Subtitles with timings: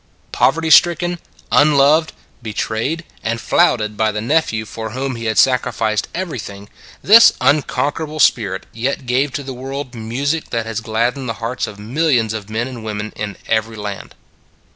[0.31, 1.19] Poverty stricken,
[1.51, 6.69] unloved, betrayed and flouted by the nephew for whom he had sacrificed everything,
[7.03, 11.77] this unconquerable spirit yet gave to the world music that has gladdened the hearts of
[11.77, 14.15] millions of men and women in every land.